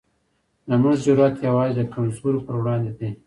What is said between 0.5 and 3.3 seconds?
زموږ جرئت یوازې د کمزورو پر وړاندې دی.